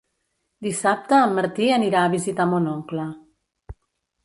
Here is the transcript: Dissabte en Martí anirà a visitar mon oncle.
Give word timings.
Dissabte 0.67 1.19
en 1.25 1.35
Martí 1.41 1.69
anirà 1.77 2.03
a 2.07 2.11
visitar 2.15 2.49
mon 2.55 2.73
oncle. 2.75 3.09